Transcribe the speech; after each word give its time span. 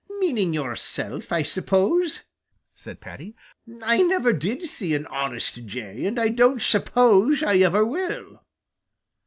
"Meaning 0.17 0.51
yourself, 0.51 1.31
I 1.31 1.43
suppose," 1.43 2.21
said 2.73 3.01
Paddy. 3.01 3.35
"I 3.83 4.01
never 4.01 4.33
did 4.33 4.63
see 4.67 4.95
an 4.95 5.05
honest 5.05 5.63
Jay, 5.67 6.07
and 6.07 6.17
I 6.19 6.29
don't 6.29 6.59
suppose 6.59 7.43
I 7.43 7.57
ever 7.57 7.85
will." 7.85 8.41